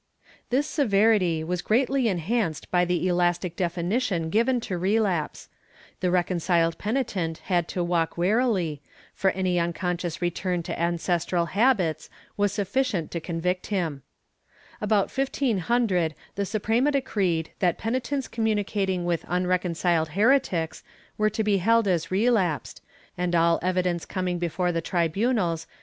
This 0.49 0.65
severity 0.65 1.43
was 1.43 1.61
greatly 1.61 2.07
enhanced 2.07 2.71
by 2.71 2.85
the 2.85 3.07
elastic 3.07 3.55
definition 3.55 4.31
given 4.31 4.59
to 4.61 4.75
relapse. 4.75 5.47
The 5.99 6.09
reconciled 6.09 6.79
penitent 6.79 7.37
had 7.43 7.67
to 7.67 7.83
walk 7.83 8.17
warily, 8.17 8.81
for 9.13 9.29
any 9.29 9.59
unconscious 9.59 10.19
return 10.19 10.63
to 10.63 10.79
ancestral 10.81 11.45
habits 11.53 12.09
was 12.35 12.51
sufficient 12.51 13.11
to 13.11 13.19
convict 13.19 13.67
him. 13.67 14.01
About 14.81 15.15
1500 15.15 16.15
the 16.33 16.47
Suprema 16.47 16.89
decreed 16.89 17.51
that 17.59 17.77
penitents 17.77 18.27
communicating 18.27 19.05
with 19.05 19.23
unreconciled 19.27 20.09
heretics 20.17 20.81
were 21.15 21.29
to 21.29 21.43
be 21.43 21.57
held 21.57 21.87
as 21.87 22.09
relapsed, 22.09 22.81
and 23.19 23.35
all 23.35 23.59
evidence 23.61 24.05
coming 24.07 24.39
before 24.39 24.71
the 24.71 24.81
tribunals 24.81 25.09
was 25.11 25.11
to 25.11 25.19
* 25.19 25.19
Archive 25.21 25.35
de 25.35 25.41
Simancas, 25.41 25.67
Inq. 25.67 25.79